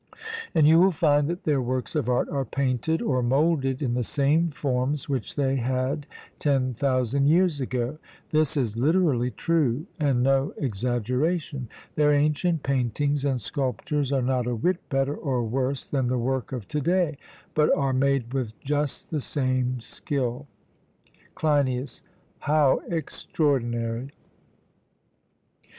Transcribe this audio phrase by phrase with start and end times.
[0.55, 4.03] And you will find that their works of art are painted or moulded in the
[4.03, 6.07] same forms which they had
[6.39, 7.99] ten thousand years ago;
[8.31, 14.55] this is literally true and no exaggeration, their ancient paintings and sculptures are not a
[14.55, 17.15] whit better or worse than the work of to day,
[17.53, 20.47] but are made with just the same skill.
[21.35, 22.01] CLEINIAS:
[22.39, 24.09] How extraordinary!